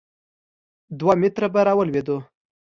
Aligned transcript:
دوه 0.99 1.13
متره 1.21 1.47
به 1.53 1.61
راولوېدو. 1.67 2.17